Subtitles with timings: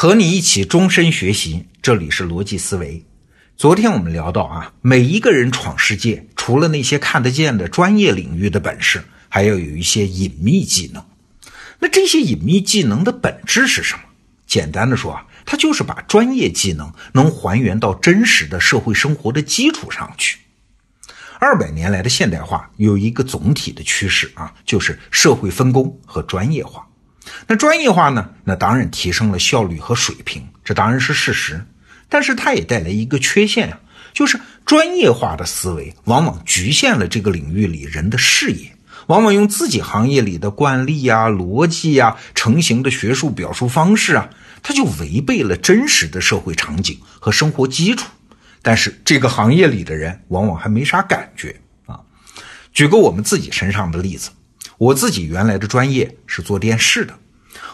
[0.00, 3.04] 和你一起终身学习，这里是逻辑思维。
[3.54, 11.04] 昨天我们聊到啊，每一个人闯世界，除了那些看得见的专业领域的本事，还要有一些隐秘技能。
[11.80, 14.00] 那这些隐秘技能的本质是什么？
[14.46, 20.38] 简单的说啊，它就是把专业技能能还原到真实的社会生活的基础上去。
[21.38, 26.86] 二百年来的现代化有一个总体的趋势啊，就是社会分工和专业化。
[27.46, 28.30] 那专业化呢？
[28.44, 31.64] 那当然提升了效率和水平，这当然是事实。
[32.08, 33.80] 但是它也带来一个缺陷啊，
[34.12, 38.72] 就是专业化的思维往往局限了这个领域里人的视野，
[39.06, 44.28] 往往用自己行业里的惯例呀、逻辑呀、成型的学术表述方式啊，
[44.62, 48.08] 它就违背了真实的社会场景和生活基础。
[48.62, 51.54] 但是这个行业里的人往往还没啥感觉
[51.86, 52.00] 啊。
[52.72, 54.30] 举个我们自己身上的例子，
[54.80, 57.12] 我自己原来的专业是做电视的，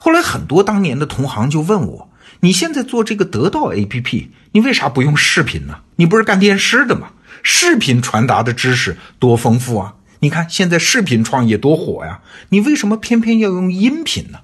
[0.00, 2.10] 后来很多当年的同行就问我。
[2.40, 5.80] 你现在做这个得到 APP，你为啥不用视频呢？
[5.96, 7.10] 你不是干电视的吗？
[7.42, 9.96] 视频传达的知识多丰富啊！
[10.20, 14.38] 你看现在视频创业多火呀，你为什么偏偏要用音频呢？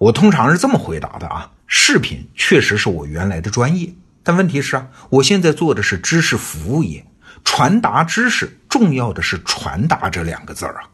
[0.00, 3.94] 我通常是这么回答的啊，视频确实是我原来的专业，
[4.24, 7.06] 但问题是啊，我现在做的是知识服务业，
[7.44, 10.90] 传达知识重要的是传达这两个字儿啊。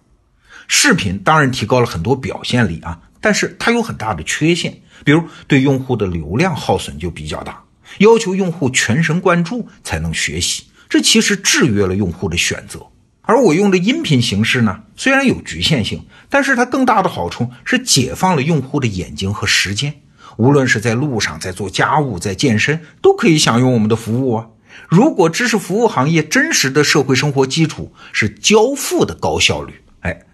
[0.69, 3.01] 视频当然提高了很多表现力啊。
[3.21, 7.65] 但是它有很大的缺陷，比如对用户的流量耗损就比较大，
[7.99, 12.87] 要求用户全神贯注才能学习，这其实制约了用户的选择。
[13.23, 20.01] 而我用的音频形式呢，虽然有局限性，但是它更大的好处是解放了用户的眼睛和时间，
[20.37, 24.47] 无论是在路上、在做家务、在健身，都可以享用我们的服务啊。
[24.89, 29.75] 如果知识服务行业真实的社会生活基础是交付的高效率。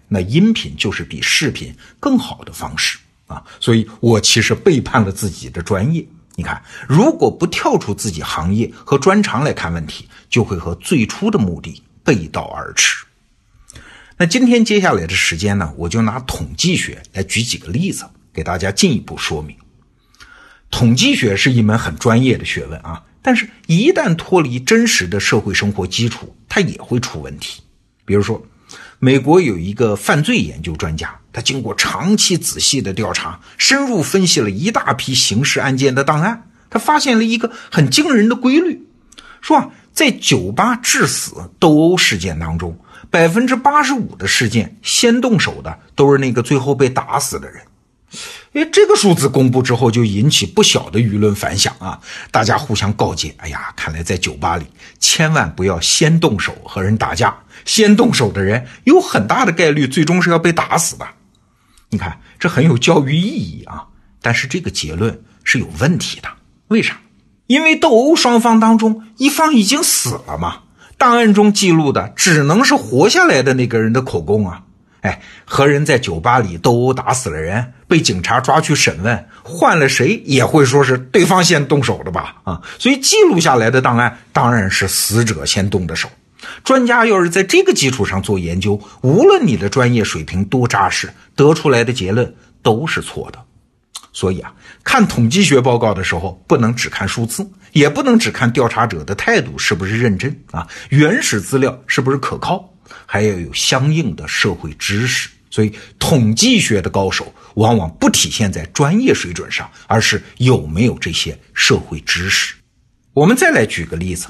[0.07, 6.05] 那音频就是比视频更好的方式啊，所以我其实背叛了自己的专业。
[6.35, 13.05] 你看，如果不跳出自己行业和专长来看问题，就会和最初的目的背道而驰。
[14.17, 19.55] 那今天接下来的时间呢，我就拿统计学来举几个例子，给大家进一步说明。
[20.69, 27.63] 统计学是一门很专业的学问啊，但是一旦脱离真实的社会生活基础，它也会出问题。
[28.05, 28.45] 比如说。
[28.99, 38.87] 美国有一个犯罪研究专家，他经过长期仔细的调查，深入分析了一大批刑事案件的档案，他发现了一个很惊人的规律，
[39.41, 42.77] 说啊，在酒吧致死斗殴事件当中，
[43.09, 47.61] 百分之八十五的事件先动手的都是那个最后被打死的人。
[48.55, 51.99] 哎，这个数字公布之后，就引起不小的舆论反响啊！
[52.31, 54.65] 大家互相告诫：哎呀，看来在酒吧里
[54.97, 61.05] 千万不要先动手和人打架，先动手的人有很大的概率最终是要被打死的。
[61.89, 63.83] 你看，这很有教育意义啊！
[64.21, 66.29] 但是这个结论是有问题的，
[66.69, 66.97] 为啥？
[67.47, 70.59] 因为斗殴双方当中一方已经死了嘛，
[70.97, 74.63] 档案中记录的只能是活下来的那个人的口供啊。
[75.05, 82.37] 哎，和人在酒吧里斗殴打死了人，被警察抓去审问，换了谁也会说是对方先动手的吧？
[82.43, 86.09] 啊，所以记录下来的档案当然是死者先动的手。
[86.63, 92.33] 专家要是在这个基础上做研究，无论你的专业水平多扎实，得出来的结论
[92.63, 93.39] 都是错的。
[94.11, 94.51] 所以啊，
[94.83, 102.67] 看统计学报告的时候，不能只看数字，也不能只看调查者的态度是不是认真啊，原始资料是不是可靠。
[103.05, 112.55] 还要有相应的社会知识，所以统计学的高手往往不体现在专业水准上，而是有没有这些社会知识。
[113.13, 114.27] 我们再来举个例子，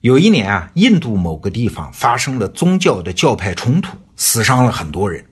[0.00, 5.24] 有一年啊，印度某个地方发生了宗教的教派冲突，死伤了很多人，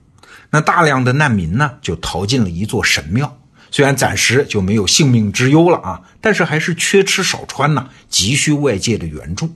[0.51, 3.39] 那大量的难民呢就逃进了一座神庙，
[3.71, 9.51] 虽然暂时就没有性命之忧了啊，但是还是缺吃少穿呢，急需外界的援助。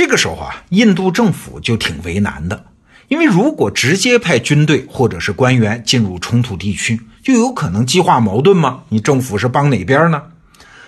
[0.00, 2.64] 这个时候啊，印度政府就挺为难的，
[3.08, 8.84] 因为如果直接派军队或者是官员进入冲突地区，就有可能激化矛盾吗？
[8.88, 10.22] 你政府是帮哪边呢？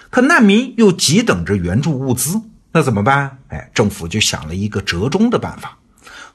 [0.08, 2.40] 可难民又急等着援助物资，
[2.72, 3.36] 那怎么办？
[3.48, 5.76] 哎，政府就想了一个折中的办法，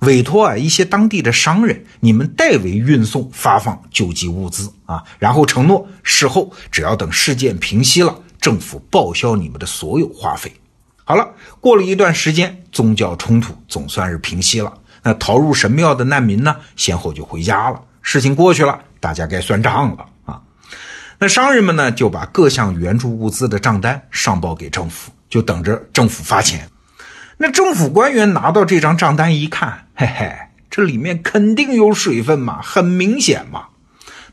[0.01, 10.53] 委托啊一些当地的商人，你们代为运送发放救济物资啊，然后承诺事后只要等事件平息了，政府报销你们的所有花费。
[11.09, 11.25] 好了，
[11.61, 14.73] 过了一段时间，宗教冲突总算是平息了。
[15.01, 17.79] 那逃入神庙的难民呢，先后就回家了。
[18.01, 20.41] 事情过去了，大家该算账了啊。
[21.17, 26.69] 那商人们呢，就把各项援助物资的账单上报给政府，就等着政府发钱。
[27.37, 30.29] 那政府官员拿到这张账单一看，嘿嘿，
[30.69, 33.67] 这里面肯定有水分嘛，很明显嘛。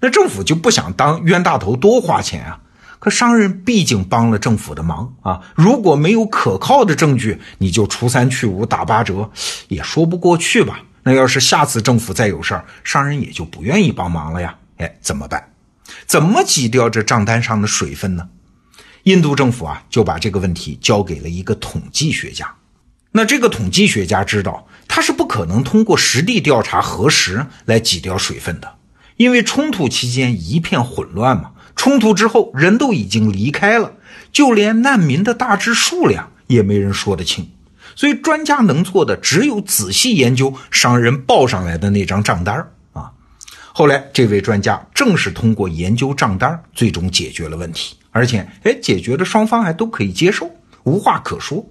[0.01, 2.59] 那政府就不想当冤大头多花钱啊。
[3.05, 9.31] 可商人毕竟帮了政府的忙啊，如果没有可靠的证据，你就除三去五打八折，
[9.69, 10.81] 也说不过去吧？
[11.03, 14.57] 那要是下次政府再有事儿，商人也就不愿意帮忙了呀。
[14.79, 15.51] 哎，怎么办？
[16.07, 18.27] 怎么挤掉这账单上的水分呢？
[19.03, 22.55] 印度政府啊，就把这个问题交给了一个统计学家。
[23.13, 28.77] 那这个统计学家知道，他是不可能通过实地调查核实来挤掉水分的，
[29.19, 31.51] 因为冲突期间一片混乱嘛。
[31.77, 33.93] 冲突之后，人都已经离开了，
[34.33, 37.51] 就连难民的大致数量也没人说得清。
[37.97, 42.57] 所以，专家能做的只有仔细研究商人报上来的那张账单
[42.93, 43.13] 啊。
[43.73, 50.51] 后来，这位专家正是通过研究账单，最终解决了问题，而且，哎，解决的双方还都可以接受，
[50.83, 51.65] 无话可说。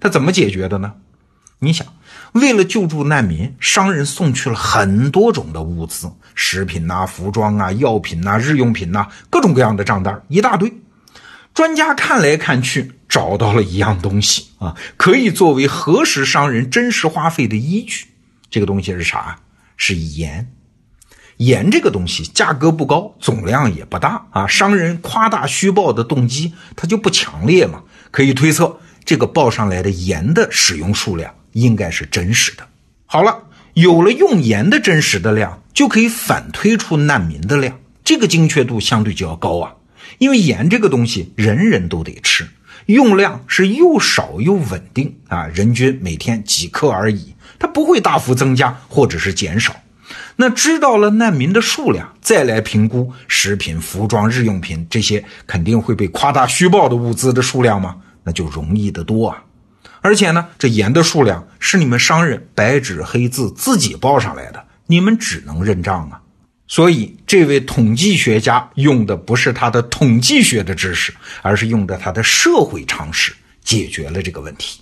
[0.00, 0.92] 他怎么解决的呢？
[1.62, 1.86] 你想，
[2.32, 10.72] 为了救助难民，商人送去了很多种的物资，食品呐、服装啊、药品呐、日用品呐，各种各样的账单一大堆。
[11.52, 18.06] 专家看来看去，找到了一样东西啊，可以作为核实商人真实花费的依据。
[18.48, 19.38] 这个东西是啥？
[19.76, 20.50] 是盐。
[21.36, 27.82] 盐这个东西价格不高，总量也不大啊，商人夸大虚报的动机它就不强烈嘛。
[28.10, 32.66] 可以推测，这个报上来的盐的使用数量应该是真实的。
[33.06, 33.44] 好了，
[33.74, 39.74] 有了用盐的真实的量，就可以反推出难民的量，这个精确度相对就要高啊。
[40.18, 42.46] 因为盐这个东西人人都得吃，
[42.86, 49.74] 用量是又少又稳定啊，人均每天几克而已，它不会大幅增加或者是减少。
[50.36, 57.96] 那知道了难民的数量，再来评估食品、服装、日用品这些肯定会被夸大虚报的物资的数量吗？
[58.24, 59.42] 那就容易得多啊。
[60.02, 66.20] 而且呢，这盐的数量是你们商人白纸黑字自己报上来的，你们只能认账啊。
[66.66, 71.12] 所以，这位统计学家用的不是他的统计学的知识，
[71.42, 73.32] 而是用的他的社会常识
[73.64, 74.80] 解决了这个问题。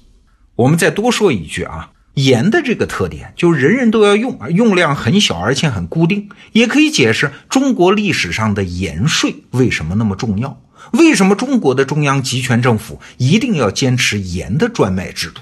[0.55, 10.61] 我们再多说一句啊，盐的这个特点就是人人都要用啊，用量很小，而且很固定，也可以解释中国历史上的盐税为什么那么重要，
[10.93, 15.41] 为什么中国的中央集权政府一定要坚持盐的专卖制度。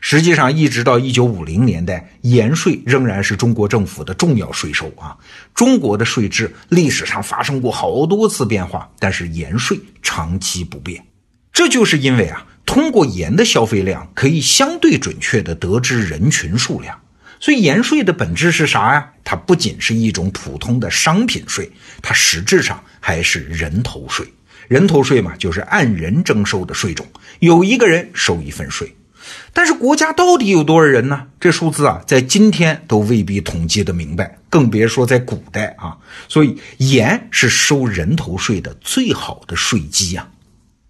[0.00, 5.16] 实际上，一直到一九五零年代，盐税仍然是中国政府的重要税收啊。
[5.54, 11.04] 中国的税制历史上发生过好多次变化，但是盐税长期不变。
[11.52, 16.96] 这就是因为啊，通过盐的消费量可以相对准确地得知人群数量。
[17.40, 19.10] 所以，盐税的本质是啥呀？
[19.24, 21.70] 它不仅是一种普通的商品税，
[22.00, 24.26] 它实质上还是人头税。
[24.68, 27.06] 人头税嘛，就是按人征收的税种，
[27.40, 28.94] 有一个人收一份税。
[29.52, 31.26] 但是国家到底有多少人呢？
[31.40, 35.98] 这数字啊，在今天都未必统计的明白，更别说在古代啊。
[36.28, 40.28] 所以盐是收人头税的最好的税基呀。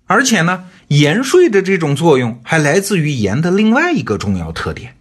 [0.07, 4.95] 而且呢，盐税的这种作用还来自于盐的另外一个重要特点，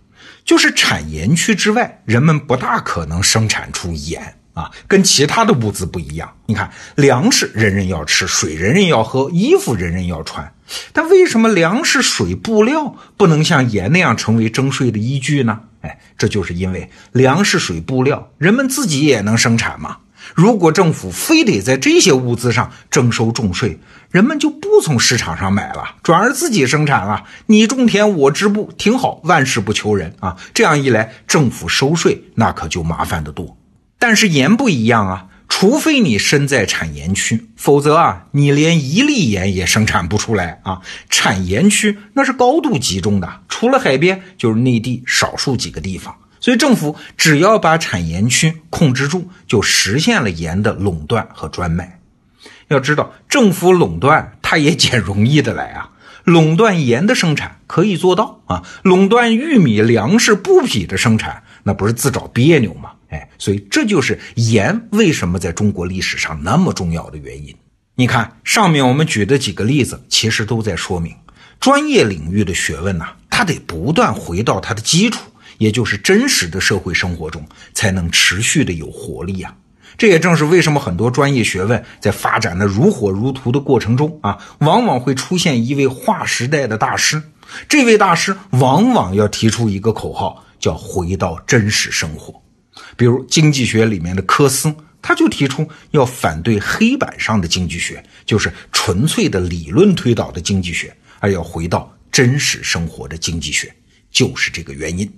[0.44, 4.36] 就是产盐区之外，人们不大可能生产出盐。
[4.58, 6.34] 啊，跟其他的物资不一样。
[6.48, 10.52] 你看，粮食人人要吃，水人人要喝，衣服人人要穿。
[10.92, 15.60] 但为什么粮食、水、布料不能像盐那样成为征税的依据呢？
[15.82, 19.98] 哎，这就是因为粮食、水、布料人们自己也能生产嘛。
[20.34, 27.24] 如果政府非得在这些物资上征收重税，人们就不从市场上买了，转而自己生产了。
[27.46, 30.36] 你种田，我织布，挺好，万事不求人啊。
[30.54, 33.57] 这样一来，政府收税那可就麻烦得多。
[34.00, 40.82] 但是盐不一样啊，除非你身在产盐区，否则啊，你连一粒盐也生产不出来啊。
[41.10, 52.00] 产盐区那是高度集中的，除了海边就是内地少数几个地方，所以政府只要把产盐区控制住，就实现了盐的垄断和专卖。
[52.68, 55.90] 要知道，政府垄断它也捡容易的来啊，
[56.24, 62.92] 垄断盐的生产可以做到啊，垄断玉米、粮食、布匹的生产，那不是自找别扭吗？
[63.10, 67.56] 哎，所以这就是盐为什么在中国历史上那么重要的原因。
[67.96, 71.16] 你看上面我们举的几个例子，其实都在说明，
[71.60, 75.20] 专业领域的学问呐，它得不断回到它的基础，
[75.58, 79.56] 也就是真实的社会生活中，才能持续的有活力呀。
[79.98, 87.24] 这也正是为什么很多专业学问在发展的如火如荼的过程中啊，往往会出现一位划时代的大师。
[87.68, 92.44] 这位大师往往要提出一个口号，叫回到真实生活。
[92.98, 103.74] 比如经济学里面的科斯，他就提出要反对黑板上的经济学，就是纯粹的理论推导的经济学，而要回到真实生活的经济学，
[104.12, 105.10] 就是这个原因。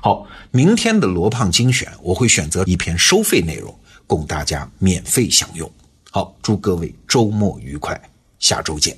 [0.00, 3.74] 好，明天的罗胖精选，我会选择一篇收费内容
[4.06, 5.70] 供大家免费享用。
[6.10, 7.98] 好，祝各位周末愉快，
[8.38, 8.96] 下周见。